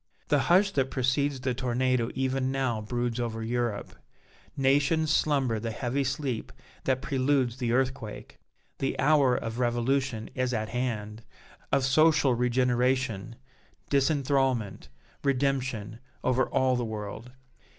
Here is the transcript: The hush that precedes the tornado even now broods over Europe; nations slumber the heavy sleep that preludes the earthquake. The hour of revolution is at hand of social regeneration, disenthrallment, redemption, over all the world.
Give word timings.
The 0.29 0.39
hush 0.49 0.71
that 0.71 0.89
precedes 0.89 1.39
the 1.41 1.53
tornado 1.53 2.09
even 2.15 2.51
now 2.51 2.81
broods 2.81 3.19
over 3.19 3.43
Europe; 3.43 3.93
nations 4.57 5.11
slumber 5.13 5.59
the 5.59 5.69
heavy 5.69 6.03
sleep 6.03 6.51
that 6.85 7.03
preludes 7.03 7.57
the 7.57 7.71
earthquake. 7.71 8.39
The 8.79 8.97
hour 8.99 9.35
of 9.35 9.59
revolution 9.59 10.31
is 10.33 10.55
at 10.55 10.69
hand 10.69 11.21
of 11.71 11.85
social 11.85 12.33
regeneration, 12.33 13.35
disenthrallment, 13.91 14.87
redemption, 15.23 15.99
over 16.23 16.49
all 16.49 16.75
the 16.75 16.83
world. 16.83 17.33